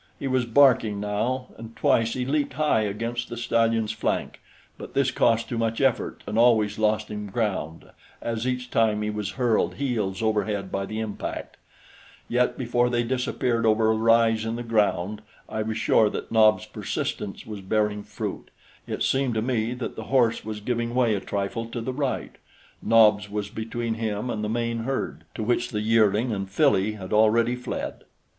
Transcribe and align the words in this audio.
He 0.17 0.25
was 0.27 0.47
barking 0.47 0.99
now, 0.99 1.49
and 1.57 1.75
twice 1.75 2.13
he 2.13 2.25
leaped 2.25 2.53
high 2.53 2.81
against 2.81 3.29
the 3.29 3.37
stallion's 3.37 3.91
flank; 3.91 4.41
but 4.75 4.95
this 4.95 5.11
cost 5.11 5.47
too 5.47 5.59
much 5.59 5.79
effort 5.79 6.23
and 6.25 6.39
always 6.39 6.79
lost 6.79 7.09
him 7.09 7.27
ground, 7.27 7.85
as 8.19 8.47
each 8.47 8.71
time 8.71 9.03
he 9.03 9.11
was 9.11 9.33
hurled 9.33 9.75
heels 9.75 10.23
over 10.23 10.45
head 10.45 10.71
by 10.71 10.87
the 10.87 10.99
impact; 10.99 11.57
yet 12.27 12.57
before 12.57 12.89
they 12.89 13.03
disappeared 13.03 13.63
over 13.63 13.91
a 13.91 13.95
rise 13.95 14.43
in 14.43 14.55
the 14.55 14.63
ground 14.63 15.21
I 15.47 15.61
was 15.61 15.77
sure 15.77 16.09
that 16.09 16.31
Nobs' 16.31 16.65
persistence 16.65 17.45
was 17.45 17.61
bearing 17.61 18.01
fruit; 18.01 18.49
it 18.87 19.03
seemed 19.03 19.35
to 19.35 19.41
me 19.43 19.75
that 19.75 19.95
the 19.95 20.05
horse 20.05 20.43
was 20.43 20.61
giving 20.61 20.95
way 20.95 21.13
a 21.13 21.19
trifle 21.19 21.67
to 21.67 21.79
the 21.79 21.93
right. 21.93 22.37
Nobs 22.81 23.29
was 23.29 23.51
between 23.51 23.93
him 23.93 24.31
and 24.31 24.43
the 24.43 24.49
main 24.49 24.79
herd, 24.79 25.25
to 25.35 25.43
which 25.43 25.69
the 25.69 25.81
yearling 25.81 26.31
and 26.31 26.49
filly 26.49 26.93
had 26.93 27.13
already 27.13 27.55
fled. 27.55 28.05